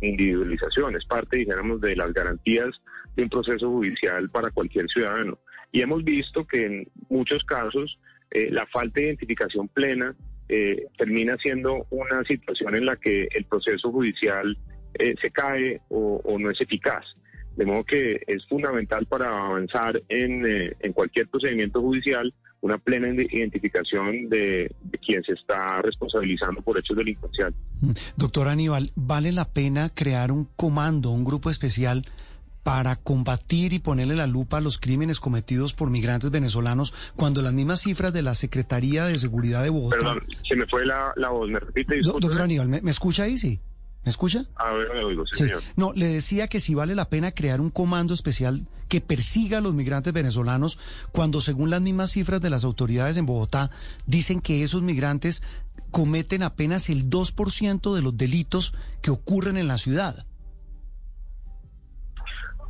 individualización, 0.00 0.94
es 0.94 1.04
parte, 1.06 1.38
dijéramos, 1.38 1.80
de 1.80 1.96
las 1.96 2.12
garantías 2.12 2.70
de 3.16 3.24
un 3.24 3.28
proceso 3.28 3.68
judicial 3.68 4.30
para 4.30 4.52
cualquier 4.52 4.86
ciudadano. 4.86 5.40
Y 5.72 5.80
hemos 5.80 6.04
visto 6.04 6.46
que 6.46 6.66
en 6.66 6.88
muchos 7.08 7.42
casos 7.44 7.98
eh, 8.30 8.48
la 8.52 8.64
falta 8.66 9.00
de 9.00 9.06
identificación 9.06 9.66
plena 9.68 10.14
eh, 10.48 10.86
termina 10.96 11.36
siendo 11.42 11.86
una 11.90 12.22
situación 12.24 12.74
en 12.74 12.86
la 12.86 12.96
que 12.96 13.28
el 13.34 13.44
proceso 13.44 13.90
judicial 13.90 14.56
se 14.98 15.30
cae 15.30 15.82
o, 15.90 16.38
no 16.38 16.50
es 16.50 16.58
eficaz. 16.58 17.04
De 17.54 17.66
modo 17.66 17.84
que 17.84 18.18
es 18.26 18.46
fundamental 18.48 19.04
para 19.04 19.28
avanzar 19.28 20.02
en, 20.08 20.42
en 20.46 20.92
cualquier 20.94 21.28
procedimiento 21.28 21.82
judicial 21.82 22.32
una 22.60 22.78
plena 22.78 23.08
identificación 23.08 24.28
de, 24.28 24.70
de, 24.82 24.98
quien 24.98 25.22
se 25.22 25.32
está 25.32 25.80
responsabilizando 25.82 26.62
por 26.62 26.78
hechos 26.78 26.96
delincuenciales. 26.96 27.54
Mm. 27.80 27.90
Doctor 28.16 28.48
Aníbal, 28.48 28.90
¿vale 28.96 29.32
la 29.32 29.52
pena 29.52 29.90
crear 29.90 30.32
un 30.32 30.48
comando, 30.56 31.10
un 31.10 31.24
grupo 31.24 31.50
especial 31.50 32.04
para 32.66 32.96
combatir 32.96 33.72
y 33.74 33.78
ponerle 33.78 34.16
la 34.16 34.26
lupa 34.26 34.56
a 34.56 34.60
los 34.60 34.78
crímenes 34.78 35.20
cometidos 35.20 35.72
por 35.72 35.88
migrantes 35.88 36.32
venezolanos 36.32 36.92
cuando 37.14 37.40
las 37.40 37.52
mismas 37.52 37.82
cifras 37.82 38.12
de 38.12 38.22
la 38.22 38.34
Secretaría 38.34 39.04
de 39.04 39.16
Seguridad 39.18 39.62
de 39.62 39.70
Bogotá... 39.70 39.98
Perdón, 39.98 40.24
se 40.48 40.56
me 40.56 40.66
fue 40.66 40.84
la, 40.84 41.12
la 41.14 41.28
voz, 41.28 41.48
¿me 41.48 41.60
repite? 41.60 42.00
Doctor 42.00 42.42
Aníbal, 42.42 42.66
¿me, 42.66 42.82
¿me 42.82 42.90
escucha 42.90 43.22
ahí? 43.22 43.38
Sí. 43.38 43.60
¿Me 44.04 44.10
escucha? 44.10 44.46
A 44.56 44.72
ver, 44.72 44.88
me 44.92 45.04
oigo, 45.04 45.24
sí, 45.28 45.44
señor. 45.44 45.62
No, 45.76 45.92
le 45.92 46.08
decía 46.08 46.48
que 46.48 46.58
si 46.58 46.74
vale 46.74 46.96
la 46.96 47.08
pena 47.08 47.30
crear 47.30 47.60
un 47.60 47.70
comando 47.70 48.14
especial 48.14 48.66
que 48.88 49.00
persiga 49.00 49.58
a 49.58 49.60
los 49.60 49.72
migrantes 49.72 50.12
venezolanos 50.12 50.80
cuando 51.12 51.40
según 51.40 51.70
las 51.70 51.82
mismas 51.82 52.10
cifras 52.10 52.40
de 52.40 52.50
las 52.50 52.64
autoridades 52.64 53.16
en 53.16 53.26
Bogotá 53.26 53.70
dicen 54.06 54.40
que 54.40 54.64
esos 54.64 54.82
migrantes 54.82 55.44
cometen 55.92 56.42
apenas 56.42 56.90
el 56.90 57.08
2% 57.08 57.94
de 57.94 58.02
los 58.02 58.16
delitos 58.16 58.74
que 59.02 59.12
ocurren 59.12 59.56
en 59.56 59.68
la 59.68 59.78
ciudad. 59.78 60.26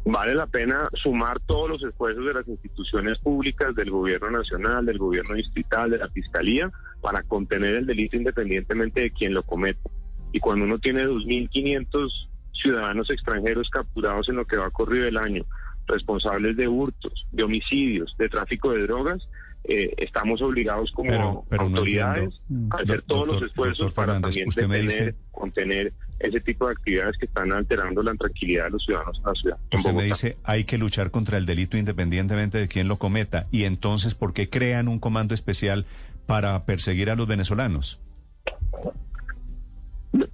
Vale 0.08 0.34
la 0.36 0.46
pena 0.46 0.88
sumar 1.02 1.40
todos 1.40 1.68
los 1.68 1.82
esfuerzos 1.82 2.24
de 2.24 2.32
las 2.34 2.46
instituciones 2.46 3.18
públicas, 3.18 3.74
del 3.74 3.90
gobierno 3.90 4.30
nacional, 4.30 4.86
del 4.86 4.98
gobierno 4.98 5.34
distrital, 5.34 5.90
de 5.90 5.98
la 5.98 6.08
fiscalía, 6.10 6.70
para 7.00 7.22
contener 7.24 7.74
el 7.74 7.86
delito 7.86 8.16
independientemente 8.16 9.02
de 9.02 9.10
quién 9.10 9.34
lo 9.34 9.42
cometa. 9.42 9.80
Y 10.32 10.38
cuando 10.38 10.64
uno 10.64 10.78
tiene 10.78 11.04
2.500 11.06 12.08
ciudadanos 12.52 13.10
extranjeros 13.10 13.68
capturados 13.68 14.28
en 14.28 14.36
lo 14.36 14.44
que 14.46 14.56
va 14.56 14.70
corrido 14.70 15.06
el 15.08 15.16
año, 15.16 15.44
responsables 15.88 16.56
de 16.56 16.68
hurtos, 16.68 17.26
de 17.32 17.42
homicidios, 17.42 18.14
de 18.16 18.28
tráfico 18.28 18.70
de 18.72 18.82
drogas, 18.82 19.28
eh, 19.64 19.92
estamos 19.96 20.40
obligados 20.40 20.92
como 20.92 21.10
Pero- 21.10 21.44
pero 21.50 21.68
no 21.68 21.78
autoridades 21.78 22.40
a 22.70 22.76
hacer 22.76 23.02
todos 23.02 23.26
los 23.26 23.42
esfuerzos 23.42 23.92
para 23.92 24.14
Fernández, 24.14 24.44
también 24.54 24.68
me 24.70 24.76
detener, 24.76 24.82
dice- 24.82 25.14
contener 25.32 25.92
ese 26.18 26.40
tipo 26.40 26.66
de 26.66 26.72
actividades 26.72 27.16
que 27.18 27.26
están 27.26 27.52
alterando 27.52 28.02
la 28.02 28.14
tranquilidad 28.14 28.64
de 28.64 28.70
los 28.70 28.84
ciudadanos 28.84 29.18
en 29.18 29.24
la 29.24 29.32
ciudad. 29.34 29.58
Usted 29.72 29.92
me 29.92 30.04
dice, 30.04 30.36
hay 30.44 30.64
que 30.64 30.78
luchar 30.78 31.10
contra 31.10 31.38
el 31.38 31.46
delito 31.46 31.76
independientemente 31.76 32.58
de 32.58 32.68
quién 32.68 32.88
lo 32.88 32.98
cometa. 32.98 33.46
Y 33.50 33.64
entonces, 33.64 34.14
¿por 34.14 34.32
qué 34.32 34.48
crean 34.48 34.88
un 34.88 34.98
comando 34.98 35.34
especial 35.34 35.86
para 36.26 36.64
perseguir 36.64 37.10
a 37.10 37.16
los 37.16 37.26
venezolanos? 37.26 38.00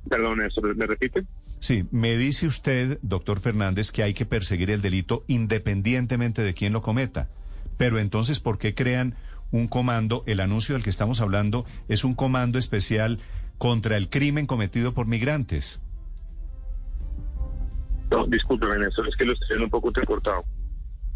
Perdón, 0.08 0.42
¿eso 0.42 0.60
me 0.62 0.86
repite? 0.86 1.24
Sí, 1.58 1.84
me 1.90 2.16
dice 2.16 2.46
usted, 2.46 2.98
doctor 3.02 3.40
Fernández, 3.40 3.90
que 3.90 4.02
hay 4.02 4.14
que 4.14 4.26
perseguir 4.26 4.70
el 4.70 4.82
delito 4.82 5.24
independientemente 5.26 6.42
de 6.42 6.54
quién 6.54 6.72
lo 6.72 6.82
cometa. 6.82 7.28
Pero 7.76 7.98
entonces, 7.98 8.40
¿por 8.40 8.58
qué 8.58 8.74
crean 8.74 9.14
un 9.50 9.68
comando? 9.68 10.24
El 10.26 10.40
anuncio 10.40 10.74
del 10.74 10.82
que 10.82 10.90
estamos 10.90 11.20
hablando 11.20 11.64
es 11.88 12.04
un 12.04 12.14
comando 12.14 12.58
especial 12.58 13.20
contra 13.62 13.96
el 13.96 14.10
crimen 14.10 14.48
cometido 14.48 14.92
por 14.92 15.06
migrantes. 15.06 15.80
No, 18.10 18.26
discúlpeme, 18.26 18.76
Néstor, 18.76 19.06
es 19.06 19.14
que 19.14 19.24
lo 19.24 19.34
estoy 19.34 19.56
un 19.58 19.70
poco 19.70 19.86
entrecortado. 19.86 20.42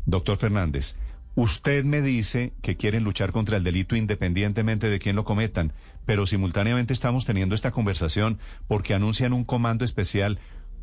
Doctor 0.04 0.36
Fernández, 0.36 0.96
usted 1.34 1.84
me 1.84 2.02
dice 2.02 2.52
que 2.62 2.76
quieren 2.76 3.02
luchar 3.02 3.32
contra 3.32 3.56
el 3.56 3.64
delito 3.64 3.96
independientemente 3.96 4.88
de 4.88 5.00
quién 5.00 5.16
lo 5.16 5.24
cometan, 5.24 5.72
pero 6.04 6.24
simultáneamente 6.24 6.92
estamos 6.92 7.24
teniendo 7.24 7.56
esta 7.56 7.72
conversación 7.72 8.38
porque 8.68 8.94
anuncian 8.94 9.32
un 9.32 9.42
comando 9.42 9.84
especial 9.84 10.38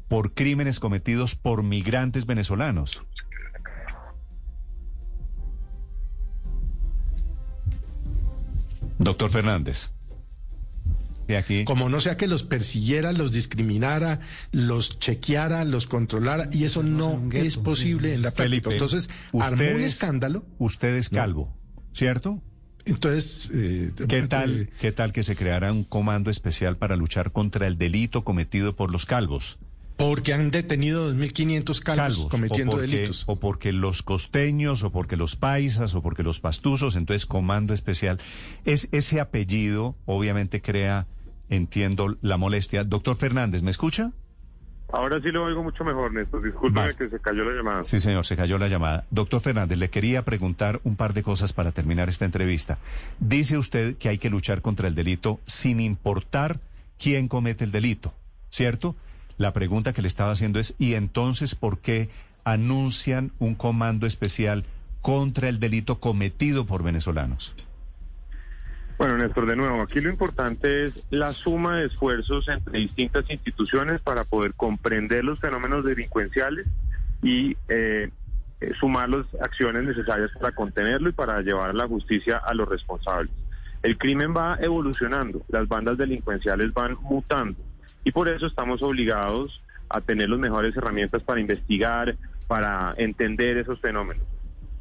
por 0.10 0.34
crímenes 0.34 0.82
cometidos 0.82 1.36
por 1.36 1.64
migrantes 1.64 2.26
venezolanos. 2.26 3.06
Doctor 9.00 9.32
Fernández. 9.32 9.94
De 11.28 11.38
aquí. 11.38 11.64
Como 11.64 11.88
no 11.90 12.02
sea 12.02 12.18
que 12.18 12.28
los 12.28 12.44
persiguiera, 12.44 13.14
los 13.14 13.32
discriminara, 13.32 14.20
los 14.52 15.00
chequeara, 15.00 15.64
los 15.64 15.88
controlara, 15.88 16.50
y 16.52 16.66
eso 16.66 16.84
no 16.84 17.22
gueto, 17.30 17.46
es 17.46 17.58
posible 17.58 18.14
en 18.14 18.22
la 18.22 18.32
práctica. 18.32 18.70
Felipe, 18.70 18.74
Entonces, 18.74 19.10
armó 19.40 19.56
usted 19.56 19.76
un 19.76 19.82
es- 19.82 19.94
escándalo. 19.94 20.46
Usted 20.60 20.96
es 20.96 21.10
calvo, 21.10 21.56
¿cierto? 21.94 22.42
Entonces, 22.86 23.50
eh, 23.54 23.94
¿Qué 24.10 24.24
tal, 24.24 24.62
eh, 24.64 24.70
¿Qué 24.82 24.92
tal 24.92 25.14
que 25.14 25.24
se 25.24 25.38
creara 25.38 25.72
un 25.72 25.86
comando 25.86 26.30
especial 26.30 26.76
para 26.78 26.98
luchar 26.98 27.32
contra 27.32 27.66
el 27.68 27.78
delito 27.78 28.26
cometido 28.26 28.76
por 28.76 28.92
los 28.92 29.06
calvos? 29.06 29.58
Porque 29.98 30.34
han 30.34 30.52
detenido 30.52 31.14
2.500 31.14 31.80
calvos, 31.82 32.16
calvos, 32.16 32.28
cometiendo 32.30 32.74
o 32.74 32.76
porque, 32.76 32.88
delitos. 32.88 33.24
o 33.28 33.36
porque 33.36 33.72
los 33.72 34.04
costeños, 34.04 34.84
o 34.84 34.92
porque 34.92 35.18
los 35.18 35.36
paisas, 35.36 35.96
o 35.96 36.02
porque 36.02 36.24
los 36.24 36.40
pastuzos, 36.40 36.96
entonces 36.96 37.26
comando 37.26 37.74
especial. 37.74 38.20
Es 38.66 38.90
ese 38.92 39.20
apellido, 39.20 39.96
obviamente 40.06 40.62
crea, 40.62 41.08
entiendo 41.50 42.18
la 42.22 42.38
molestia. 42.38 42.84
Doctor 42.84 43.16
Fernández, 43.16 43.62
¿me 43.62 43.72
escucha? 43.72 44.12
Ahora 44.94 45.20
sí 45.22 45.32
lo 45.32 45.46
oigo 45.46 45.64
mucho 45.64 45.84
mejor, 45.84 46.14
Néstor. 46.14 46.44
Discúlpeme 46.44 46.82
Vale. 46.82 46.96
que 46.96 47.10
se 47.10 47.20
cayó 47.20 47.44
la 47.44 47.56
llamada. 47.56 47.86
Sí, 47.86 48.00
señor, 48.00 48.28
se 48.28 48.36
cayó 48.36 48.60
la 48.60 48.68
llamada. 48.68 49.06
Doctor 49.10 49.42
Fernández, 49.42 49.80
le 49.80 49.90
quería 49.90 50.24
preguntar 50.24 50.82
un 50.84 50.96
par 50.96 51.14
de 51.14 51.24
cosas 51.24 51.52
para 51.52 51.72
terminar 51.72 52.10
esta 52.10 52.26
entrevista. 52.26 52.78
Dice 53.20 53.58
usted 53.58 53.98
que 53.98 54.10
hay 54.10 54.20
que 54.20 54.30
luchar 54.30 54.62
contra 54.62 54.88
el 54.88 54.94
delito 54.94 55.40
sin 55.46 55.80
importar 55.80 56.60
quién 57.00 57.28
comete 57.28 57.64
el 57.64 57.72
delito, 57.72 58.14
¿cierto? 58.52 58.96
La 59.38 59.54
pregunta 59.54 59.94
que 59.94 60.02
le 60.02 60.08
estaba 60.08 60.32
haciendo 60.32 60.60
es, 60.60 60.76
¿y 60.78 60.94
entonces 60.94 61.56
por 61.56 61.80
qué 61.80 62.10
anuncian 62.44 63.32
un 63.40 63.56
comando 63.56 64.06
especial 64.06 64.66
contra 65.02 65.50
el 65.50 65.60
delito 65.60 66.00
cometido 66.00 66.66
por 66.66 66.84
venezolanos? 66.84 67.56
Bueno, 68.98 69.18
Néstor, 69.18 69.48
de 69.48 69.56
nuevo, 69.56 69.82
aquí 69.82 70.00
lo 70.00 70.10
importante 70.10 70.86
es 70.86 71.04
la 71.10 71.34
suma 71.34 71.78
de 71.78 71.88
esfuerzos 71.88 72.48
entre 72.48 72.80
distintas 72.80 73.30
instituciones 73.30 74.02
para 74.02 74.24
poder 74.24 74.54
comprender 74.54 75.24
los 75.24 75.40
fenómenos 75.40 75.84
delincuenciales 75.84 76.68
y 77.24 77.58
eh, 77.68 78.12
eh, 78.62 78.72
sumar 78.80 79.10
las 79.10 79.26
acciones 79.42 79.84
necesarias 79.84 80.30
para 80.40 80.54
contenerlo 80.54 81.10
y 81.10 81.14
para 81.14 81.42
llevar 81.42 81.74
la 81.74 81.88
justicia 81.88 82.38
a 82.38 82.54
los 82.54 82.70
responsables. 82.70 83.32
El 83.82 83.98
crimen 83.98 84.34
va 84.34 84.58
evolucionando, 84.62 85.44
las 85.50 85.68
bandas 85.68 85.98
delincuenciales 85.98 86.74
van 86.74 86.96
mutando 87.02 87.58
y 88.04 88.12
por 88.12 88.30
eso 88.30 88.46
estamos 88.48 88.82
obligados 88.82 89.62
a 89.90 90.02
tener 90.02 90.30
las 90.30 90.40
mejores 90.40 90.76
herramientas 90.76 91.22
para 91.24 91.40
investigar, 91.40 92.16
para 92.48 92.94
entender 92.98 93.58
esos 93.58 93.80
fenómenos. 93.80 94.24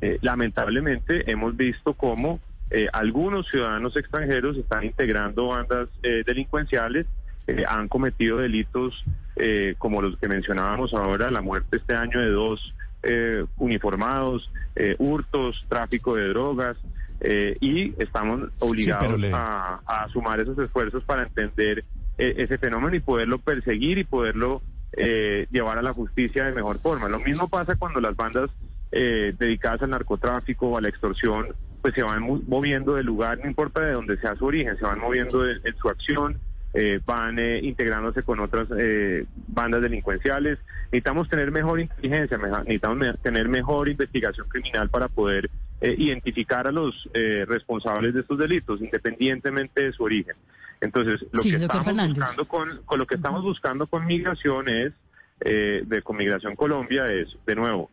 Eh, 0.00 0.18
lamentablemente 0.22 1.30
hemos 1.30 1.56
visto 1.56 1.94
cómo 1.94 2.40
eh, 2.70 2.86
algunos 2.92 3.46
ciudadanos 3.48 3.96
extranjeros 3.96 4.56
están 4.56 4.84
integrando 4.84 5.48
bandas 5.48 5.88
eh, 6.02 6.22
delincuenciales, 6.26 7.06
eh, 7.46 7.64
han 7.68 7.88
cometido 7.88 8.38
delitos 8.38 9.04
eh, 9.36 9.74
como 9.78 10.00
los 10.02 10.16
que 10.18 10.28
mencionábamos 10.28 10.94
ahora, 10.94 11.30
la 11.30 11.40
muerte 11.42 11.76
este 11.76 11.94
año 11.94 12.20
de 12.20 12.30
dos 12.30 12.74
uniformados, 13.56 14.48
hurtos, 14.98 15.64
tráfico 15.68 16.14
de 16.14 16.28
drogas, 16.28 16.76
eh, 17.20 17.56
y 17.60 17.94
estamos 18.02 18.48
obligados 18.60 19.18
le- 19.18 19.32
a, 19.32 19.80
a 19.86 20.08
sumar 20.10 20.40
esos 20.40 20.56
esfuerzos 20.58 21.02
para 21.04 21.22
entender 21.24 21.84
ese 22.30 22.58
fenómeno 22.58 22.94
y 22.94 23.00
poderlo 23.00 23.38
perseguir 23.38 23.98
y 23.98 24.04
poderlo 24.04 24.62
eh, 24.92 25.46
llevar 25.50 25.78
a 25.78 25.82
la 25.82 25.92
justicia 25.92 26.44
de 26.44 26.52
mejor 26.52 26.78
forma. 26.78 27.08
Lo 27.08 27.20
mismo 27.20 27.48
pasa 27.48 27.76
cuando 27.76 28.00
las 28.00 28.16
bandas 28.16 28.50
eh, 28.90 29.34
dedicadas 29.38 29.82
al 29.82 29.90
narcotráfico 29.90 30.68
o 30.68 30.78
a 30.78 30.80
la 30.80 30.88
extorsión 30.88 31.54
pues 31.82 31.94
se 31.94 32.02
van 32.04 32.22
moviendo 32.46 32.94
del 32.94 33.06
lugar, 33.06 33.40
no 33.40 33.48
importa 33.48 33.80
de 33.80 33.92
dónde 33.92 34.16
sea 34.18 34.36
su 34.36 34.46
origen, 34.46 34.78
se 34.78 34.84
van 34.84 35.00
moviendo 35.00 35.48
en, 35.48 35.76
su 35.76 35.88
acción, 35.88 36.38
eh, 36.74 37.00
van 37.04 37.40
eh, 37.40 37.58
integrándose 37.60 38.22
con 38.22 38.38
otras 38.38 38.68
eh, 38.78 39.26
bandas 39.48 39.82
delincuenciales. 39.82 40.60
Necesitamos 40.84 41.28
tener 41.28 41.50
mejor 41.50 41.80
inteligencia, 41.80 42.38
necesitamos 42.38 43.18
tener 43.20 43.48
mejor 43.48 43.88
investigación 43.88 44.48
criminal 44.48 44.88
para 44.88 45.08
poder 45.08 45.50
identificar 45.80 46.68
a 46.68 46.70
los 46.70 47.10
responsables 47.48 48.14
de 48.14 48.20
estos 48.20 48.38
delitos, 48.38 48.80
independientemente 48.80 49.82
de 49.82 49.92
su 49.92 50.04
origen. 50.04 50.36
Entonces, 50.82 51.24
lo 51.32 51.42
que 51.42 51.48
estamos 51.56 51.86
buscando 51.86 52.44
con, 52.44 52.82
con, 52.84 52.98
lo 52.98 53.06
que 53.06 53.14
estamos 53.14 53.42
buscando 53.42 53.86
con 53.86 54.04
migración 54.04 54.68
es, 54.68 54.92
de 55.40 56.02
con 56.04 56.16
Migración 56.16 56.54
Colombia 56.54 57.06
es, 57.06 57.28
de 57.46 57.54
nuevo, 57.54 57.90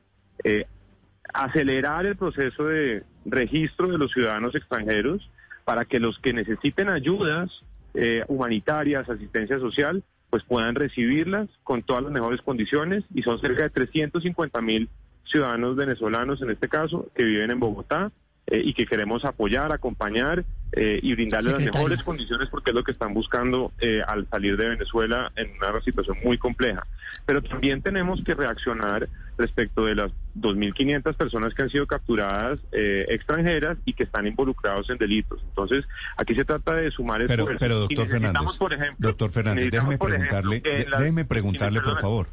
acelerar 1.33 2.05
el 2.05 2.15
proceso 2.15 2.65
de 2.65 3.03
registro 3.25 3.87
de 3.87 3.97
los 3.97 4.11
ciudadanos 4.11 4.55
extranjeros 4.55 5.29
para 5.65 5.85
que 5.85 5.99
los 5.99 6.17
que 6.19 6.33
necesiten 6.33 6.89
ayudas 6.89 7.63
eh, 7.93 8.23
humanitarias, 8.27 9.09
asistencia 9.09 9.59
social, 9.59 10.03
pues 10.29 10.43
puedan 10.43 10.75
recibirlas 10.75 11.49
con 11.63 11.83
todas 11.83 12.03
las 12.03 12.11
mejores 12.11 12.41
condiciones. 12.41 13.03
Y 13.13 13.23
son 13.23 13.39
cerca 13.39 13.63
de 13.63 13.69
350 13.69 14.61
mil 14.61 14.89
ciudadanos 15.25 15.75
venezolanos 15.75 16.41
en 16.41 16.51
este 16.51 16.69
caso 16.69 17.07
que 17.15 17.23
viven 17.23 17.51
en 17.51 17.59
Bogotá 17.59 18.11
eh, 18.51 18.61
y 18.65 18.73
que 18.73 18.87
queremos 18.87 19.25
apoyar, 19.25 19.71
acompañar 19.71 20.43
eh, 20.71 20.99
y 21.03 21.13
brindarles 21.13 21.51
las 21.51 21.61
mejores 21.61 22.01
condiciones 22.01 22.49
porque 22.49 22.71
es 22.71 22.75
lo 22.75 22.83
que 22.83 22.91
están 22.91 23.13
buscando 23.13 23.71
eh, 23.79 24.01
al 24.07 24.27
salir 24.27 24.57
de 24.57 24.69
Venezuela 24.69 25.31
en 25.35 25.51
una 25.57 25.79
situación 25.81 26.17
muy 26.23 26.39
compleja. 26.39 26.83
Pero 27.27 27.43
también 27.43 27.83
tenemos 27.83 28.23
que 28.23 28.33
reaccionar 28.33 29.07
respecto 29.37 29.85
de 29.85 29.93
las 29.93 30.11
2.500 30.35 31.15
personas 31.15 31.53
que 31.53 31.61
han 31.61 31.69
sido 31.69 31.85
capturadas 31.85 32.59
extranjeras 32.71 33.77
y 33.85 33.93
que 33.93 34.03
están 34.03 34.25
involucrados 34.25 34.89
en 34.89 34.97
delitos. 34.97 35.39
Entonces, 35.49 35.85
aquí 36.17 36.33
se 36.33 36.43
trata 36.43 36.73
de 36.73 36.89
sumar 36.89 37.25
pero, 37.27 37.47
Pero, 37.59 37.79
doctor 37.79 38.07
Fernández, 38.07 38.57
por 38.57 38.73
ejemplo, 38.73 39.07
doctor 39.09 39.31
Fernández, 39.31 39.69
déjeme 39.71 39.97
preguntarle, 39.97 40.61
déjeme 40.61 41.25
preguntarle, 41.25 41.81
por 41.81 42.01
favor, 42.01 42.27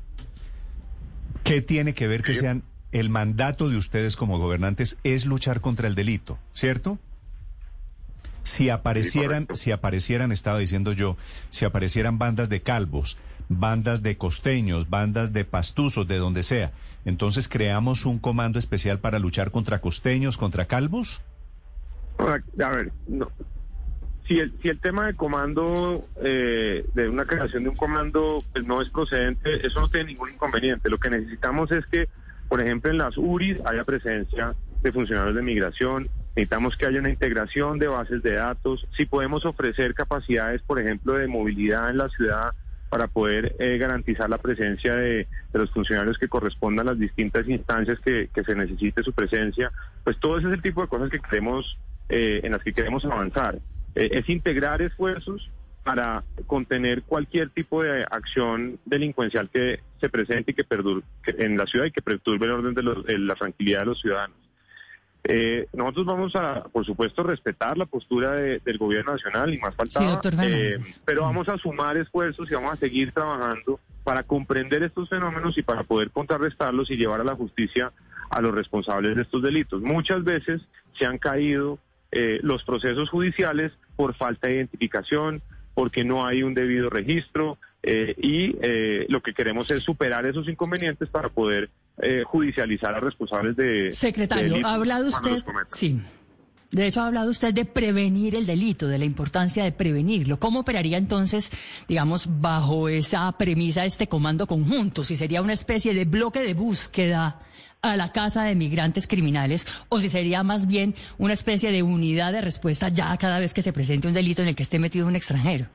¿qué 1.45 1.61
tiene 1.61 1.95
que 1.95 2.09
ver 2.09 2.23
que 2.23 2.35
sean 2.35 2.63
el 2.93 3.11
mandato 3.11 3.69
de 3.69 3.77
ustedes 3.77 4.17
como 4.17 4.39
gobernantes 4.39 4.99
es 5.05 5.27
luchar 5.27 5.61
contra 5.61 5.89
el 5.89 5.95
delito, 5.95 6.39
¿cierto? 6.53 6.99
Si 8.43 8.71
aparecieran, 8.71 9.49
si 9.55 9.73
aparecieran, 9.73 10.31
estaba 10.31 10.59
diciendo 10.59 10.93
yo, 10.93 11.17
si 11.51 11.65
aparecieran 11.65 12.19
bandas 12.19 12.49
de 12.49 12.63
calvos, 12.63 13.19
bandas 13.49 14.03
de 14.03 14.17
costeños, 14.17 14.89
bandas 14.89 15.33
de 15.33 15.45
pastuzos, 15.45 16.07
de 16.07 16.19
donde 16.19 16.43
sea, 16.43 16.73
entonces 17.05 17.49
creamos 17.49 18.07
un 18.07 18.19
comando 18.19 18.59
especial 18.59 19.01
para 19.01 19.19
luchar 19.19 19.51
contra 19.51 19.81
costeños, 19.81 20.39
contra 20.39 20.67
calvos. 20.67 21.23
A 22.19 22.71
ver, 22.71 22.93
no. 23.09 23.31
Si 24.27 24.41
el, 24.41 24.53
si 24.61 24.69
el 24.69 24.81
tema 24.81 25.07
de 25.07 25.15
comando, 25.15 26.09
eh, 26.23 26.85
de 26.95 27.09
una 27.09 27.25
creación 27.25 27.63
de 27.63 27.69
un 27.69 27.77
comando, 27.77 28.39
pues 28.53 28.67
no 28.67 28.83
es 28.83 28.91
procedente, 28.91 29.65
eso 29.65 29.81
no 29.81 29.89
tiene 29.89 30.13
ningún 30.13 30.31
inconveniente. 30.31 30.91
Lo 30.91 30.99
que 30.99 31.11
necesitamos 31.11 31.71
es 31.71 31.87
que 31.87 32.09
por 32.49 32.63
ejemplo, 32.63 32.91
en 32.91 32.99
las 32.99 33.17
URIs 33.17 33.59
haya 33.65 33.85
presencia 33.85 34.55
de 34.83 34.93
funcionarios 34.93 35.35
de 35.35 35.43
migración, 35.43 36.09
necesitamos 36.37 36.77
que 36.77 36.87
haya 36.87 37.01
una 37.01 37.11
integración 37.11 37.79
de 37.79 37.89
bases 37.89 38.23
de 38.23 38.35
datos, 38.35 38.87
si 38.97 39.07
podemos 39.07 39.45
ofrecer 39.45 39.95
capacidades, 39.95 40.63
por 40.63 40.81
ejemplo, 40.81 41.15
de 41.15 41.27
movilidad 41.27 41.91
en 41.91 41.99
la 41.99 42.09
ciudad 42.09 42.53
para 42.89 43.09
poder 43.09 43.57
eh, 43.59 43.79
garantizar 43.79 44.31
la 44.31 44.39
presencia 44.39 44.95
de, 44.95 45.27
los 45.53 45.71
funcionarios 45.71 46.19
que 46.19 46.29
correspondan 46.29 46.87
a 46.87 46.91
las 46.93 47.01
distintas 47.01 47.49
instancias 47.49 47.99
que, 48.01 48.29
se 48.35 48.55
necesite 48.55 49.03
su 49.03 49.13
presencia, 49.13 49.73
pues 50.05 50.19
todo 50.19 50.39
ese 50.39 50.49
es 50.49 50.55
el 50.55 50.63
tipo 50.63 50.83
de 50.83 50.89
cosas 50.89 51.11
que 51.11 51.19
queremos, 51.19 51.79
eh, 52.09 52.41
en 52.45 52.53
las 52.53 52.63
que 52.63 52.73
queremos 52.73 53.05
avanzar. 53.05 53.59
Eh, 53.95 54.11
es 54.13 54.29
integrar 54.29 54.83
esfuerzos 54.83 55.51
para 55.87 56.25
contener 56.49 57.05
cualquier 57.05 57.51
tipo 57.51 57.81
de 57.81 58.03
acción 58.11 58.81
delincuencial 58.87 59.49
que 59.49 59.79
se 60.01 60.09
presente 60.09 60.51
y 60.51 60.55
que 60.55 60.65
perdure 60.65 61.03
en 61.25 61.57
la 61.57 61.65
ciudad 61.65 61.87
y 61.87 61.93
que 61.93 62.03
perturbe 62.03 62.47
el 62.47 62.53
orden 62.53 62.75
de 62.75 63.19
la 63.19 63.35
tranquilidad 63.37 63.81
de 63.81 63.87
los 63.87 64.01
ciudadanos. 64.01 64.37
Eh, 65.23 65.69
nosotros 65.73 66.07
vamos 66.07 66.35
a, 66.35 66.65
por 66.65 66.85
supuesto, 66.85 67.23
respetar 67.23 67.79
la 67.79 67.87
postura 67.87 68.33
del 68.33 68.79
gobierno 68.79 69.13
nacional 69.13 69.55
y 69.55 69.59
más 69.59 69.77
faltaba, 69.77 70.21
eh, 70.43 70.77
pero 71.05 71.23
vamos 71.23 71.49
a 71.49 71.57
sumar 71.57 71.97
esfuerzos 71.97 72.51
y 72.51 72.55
vamos 72.55 72.73
a 72.73 72.77
seguir 72.77 73.13
trabajando 73.13 73.79
para 74.03 74.25
comprender 74.25 74.83
estos 74.83 75.09
fenómenos 75.09 75.57
y 75.57 75.63
para 75.63 75.85
poder 75.85 76.11
contrarrestarlos 76.11 76.91
y 76.91 76.97
llevar 76.97 77.21
a 77.21 77.25
la 77.25 77.37
justicia 77.37 77.93
a 78.31 78.41
los 78.41 78.53
responsables 78.53 79.15
de 79.15 79.23
estos 79.23 79.41
delitos. 79.41 79.83
Muchas 79.83 80.25
veces 80.25 80.63
se 80.99 81.07
han 81.07 81.19
caído 81.19 81.79
eh, 82.11 82.41
los 82.43 82.65
procesos 82.65 83.09
judiciales 83.09 83.71
por 83.95 84.17
falta 84.17 84.49
de 84.49 84.57
identificación, 84.57 85.43
porque 85.77 86.05
no 86.05 86.27
hay 86.27 86.43
un 86.43 86.55
debido 86.55 86.89
registro 86.89 87.59
eh, 87.83 88.15
y 88.17 88.57
eh, 88.63 89.05
lo 89.11 89.21
que 89.21 89.35
queremos 89.35 89.71
es 89.71 89.83
superar 89.83 90.27
esos 90.27 90.49
inconvenientes 90.49 91.07
para 91.11 91.29
poder 91.29 91.69
eh, 92.01 92.23
judicializar 92.25 92.95
a 92.95 93.01
responsables 93.01 93.55
de... 93.57 93.93
Secretario, 93.93 94.67
ha 94.67 94.73
hablado 94.73 95.07
usted... 95.07 95.39
Sí. 95.69 96.01
De 96.71 96.87
eso 96.87 97.03
ha 97.03 97.09
hablado 97.09 97.31
usted 97.31 97.53
de 97.53 97.67
prevenir 97.67 98.35
el 98.35 98.47
delito, 98.47 98.89
de 98.89 98.99
la 98.99 99.05
importancia 99.05 99.65
de 99.65 99.73
prevenirlo. 99.73 100.39
¿Cómo 100.39 100.61
operaría 100.61 100.97
entonces, 100.97 101.53
digamos, 101.87 102.41
bajo 102.41 102.89
esa 102.89 103.31
premisa 103.37 103.85
este 103.85 104.07
comando 104.07 104.47
conjunto? 104.47 105.05
Si 105.05 105.15
sería 105.15 105.43
una 105.43 105.53
especie 105.53 105.93
de 105.93 106.07
bloque 106.07 106.41
de 106.41 106.55
búsqueda 106.55 107.43
a 107.83 107.97
la 107.97 108.13
casa 108.13 108.45
de 108.45 108.55
migrantes 108.55 109.07
criminales 109.07 109.67
o 109.89 109.99
si 109.99 110.09
sería 110.09 110.43
más 110.43 110.67
bien 110.67 110.95
una 111.19 111.33
especie 111.33 111.71
de 111.71 111.83
unidad 111.83 112.33
de 112.33 112.41
respuesta 112.41 112.89
ya 112.89 113.17
cada 113.17 113.39
vez 113.39 113.55
que 113.55 113.63
se 113.63 113.73
presente 113.73 114.09
un 114.09 114.15
delito 114.15 114.43
en 114.43 114.49
el 114.49 114.57
que 114.57 114.63
esté 114.63 114.79
metido 114.79 115.07
un 115.07 115.17
extranjero. 115.17 115.67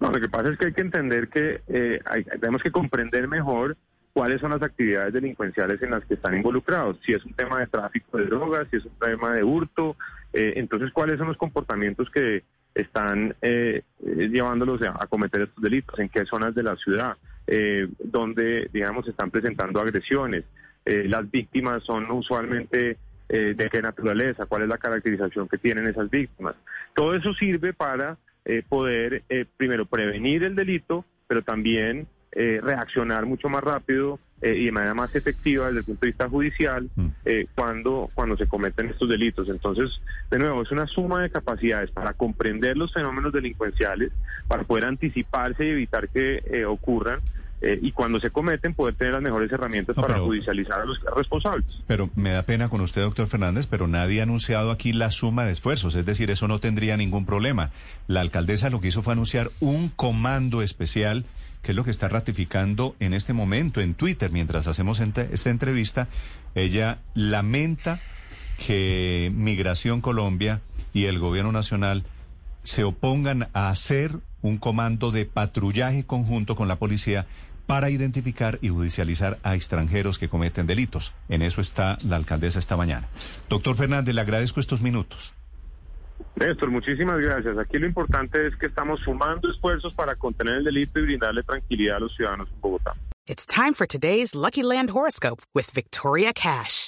No, 0.00 0.10
lo 0.12 0.20
que 0.20 0.28
pasa 0.28 0.50
es 0.50 0.58
que 0.58 0.66
hay 0.66 0.72
que 0.72 0.82
entender 0.82 1.28
que 1.28 1.60
eh, 1.66 2.00
tenemos 2.40 2.62
que 2.62 2.70
comprender 2.70 3.26
mejor 3.26 3.76
cuáles 4.12 4.40
son 4.40 4.50
las 4.50 4.62
actividades 4.62 5.12
delincuenciales 5.12 5.82
en 5.82 5.90
las 5.90 6.04
que 6.04 6.14
están 6.14 6.36
involucrados. 6.36 6.98
Si 7.04 7.12
es 7.12 7.24
un 7.24 7.32
tema 7.34 7.60
de 7.60 7.66
tráfico 7.66 8.18
de 8.18 8.26
drogas, 8.26 8.68
si 8.70 8.76
es 8.76 8.84
un 8.84 8.92
tema 9.00 9.32
de 9.32 9.42
hurto, 9.42 9.96
eh, 10.32 10.54
entonces 10.56 10.92
cuáles 10.92 11.18
son 11.18 11.28
los 11.28 11.36
comportamientos 11.36 12.08
que 12.10 12.44
están 12.74 13.34
eh, 13.42 13.82
llevándolos 14.00 14.80
a, 14.82 15.06
cometer 15.08 15.42
estos 15.42 15.62
delitos, 15.62 15.98
en 15.98 16.08
qué 16.08 16.24
zonas 16.26 16.54
de 16.54 16.62
la 16.62 16.76
ciudad, 16.76 17.16
donde, 17.98 18.68
digamos, 18.72 19.08
están 19.08 19.30
presentando 19.30 19.80
agresiones. 19.80 20.44
Las 20.88 21.30
víctimas 21.30 21.82
son 21.84 22.10
usualmente 22.10 22.96
de 23.28 23.68
qué 23.70 23.82
naturaleza, 23.82 24.46
cuál 24.46 24.62
es 24.62 24.68
la 24.68 24.78
caracterización 24.78 25.48
que 25.48 25.58
tienen 25.58 25.86
esas 25.86 26.08
víctimas. 26.08 26.54
Todo 26.94 27.14
eso 27.14 27.34
sirve 27.34 27.74
para 27.74 28.16
eh, 28.50 28.62
poder 28.66 29.24
eh, 29.28 29.44
primero 29.58 29.84
prevenir 29.84 30.42
el 30.42 30.54
delito, 30.54 31.04
pero 31.26 31.42
también 31.42 32.06
eh, 32.32 32.60
reaccionar 32.62 33.26
mucho 33.26 33.50
más 33.50 33.62
rápido 33.62 34.18
y 34.40 34.66
de 34.66 34.72
manera 34.72 34.94
más 34.94 35.14
efectiva 35.16 35.66
desde 35.66 35.80
el 35.80 35.84
punto 35.84 36.00
de 36.02 36.06
vista 36.06 36.28
judicial 36.28 36.88
mm. 36.94 37.08
cuando, 37.56 38.08
cuando 38.14 38.36
se 38.36 38.46
cometen 38.46 38.88
estos 38.88 39.08
delitos. 39.08 39.48
Entonces, 39.48 40.00
de 40.30 40.38
nuevo, 40.38 40.62
es 40.62 40.70
una 40.70 40.86
suma 40.86 41.20
de 41.22 41.30
capacidades 41.30 41.90
para 41.90 42.12
comprender 42.12 42.76
los 42.76 42.94
fenómenos 42.94 43.32
delincuenciales, 43.32 44.12
para 44.46 44.62
poder 44.62 44.86
anticiparse 44.86 45.64
y 45.64 45.70
evitar 45.70 46.08
que 46.08 46.64
ocurran 46.66 47.20
eh, 47.60 47.78
y 47.82 47.92
cuando 47.92 48.20
se 48.20 48.30
cometen 48.30 48.74
poder 48.74 48.94
tener 48.94 49.14
las 49.14 49.22
mejores 49.22 49.50
herramientas 49.50 49.96
para 49.96 50.18
judicializar 50.18 50.80
a 50.80 50.84
los 50.84 51.00
responsables. 51.16 51.66
Pero 51.86 52.08
me 52.14 52.30
da 52.30 52.42
pena 52.42 52.68
con 52.68 52.80
usted, 52.80 53.02
doctor 53.02 53.26
Fernández, 53.26 53.66
pero 53.66 53.88
nadie 53.88 54.20
ha 54.20 54.24
anunciado 54.24 54.70
aquí 54.70 54.92
la 54.92 55.10
suma 55.10 55.44
de 55.44 55.52
esfuerzos, 55.52 55.94
es 55.94 56.06
decir, 56.06 56.30
eso 56.30 56.46
no 56.46 56.60
tendría 56.60 56.96
ningún 56.96 57.26
problema. 57.26 57.70
La 58.06 58.20
alcaldesa 58.20 58.70
lo 58.70 58.80
que 58.80 58.88
hizo 58.88 59.02
fue 59.02 59.12
anunciar 59.12 59.50
un 59.60 59.88
comando 59.88 60.62
especial 60.62 61.24
que 61.62 61.72
es 61.72 61.76
lo 61.76 61.84
que 61.84 61.90
está 61.90 62.08
ratificando 62.08 62.94
en 63.00 63.12
este 63.12 63.32
momento 63.32 63.80
en 63.80 63.94
Twitter 63.94 64.30
mientras 64.30 64.68
hacemos 64.68 65.00
esta 65.00 65.50
entrevista. 65.50 66.08
Ella 66.54 66.98
lamenta 67.14 68.00
que 68.64 69.32
Migración 69.34 70.00
Colombia 70.00 70.60
y 70.92 71.04
el 71.06 71.18
gobierno 71.18 71.52
nacional 71.52 72.04
se 72.62 72.84
opongan 72.84 73.48
a 73.52 73.68
hacer 73.68 74.12
un 74.42 74.58
comando 74.58 75.10
de 75.10 75.24
patrullaje 75.24 76.04
conjunto 76.04 76.54
con 76.56 76.68
la 76.68 76.76
policía 76.76 77.26
para 77.68 77.90
identificar 77.90 78.58
y 78.62 78.70
judicializar 78.70 79.36
a 79.42 79.54
extranjeros 79.54 80.18
que 80.18 80.30
cometen 80.30 80.66
delitos. 80.66 81.14
En 81.28 81.42
eso 81.42 81.60
está 81.60 81.98
la 82.02 82.16
alcaldesa 82.16 82.58
esta 82.58 82.78
mañana. 82.78 83.06
Doctor 83.50 83.76
Fernández, 83.76 84.14
le 84.14 84.22
agradezco 84.22 84.58
estos 84.58 84.80
minutos. 84.80 85.34
Néstor, 86.36 86.70
muchísimas 86.70 87.20
gracias. 87.20 87.58
Aquí 87.58 87.78
lo 87.78 87.86
importante 87.86 88.46
es 88.46 88.56
que 88.56 88.66
estamos 88.66 89.00
sumando 89.00 89.50
esfuerzos 89.50 89.92
para 89.92 90.16
contener 90.16 90.54
el 90.54 90.64
delito 90.64 90.98
y 90.98 91.02
brindarle 91.02 91.42
tranquilidad 91.42 91.98
a 91.98 92.00
los 92.00 92.16
ciudadanos 92.16 92.48
en 92.48 92.60
Bogotá. 92.60 92.94
It's 93.26 93.44
time 93.44 93.74
for 93.74 93.86
today's 93.86 94.34
Lucky 94.34 94.62
Land 94.62 94.88
horoscope 94.90 95.42
with 95.54 95.70
Victoria 95.74 96.32
Cash. 96.32 96.87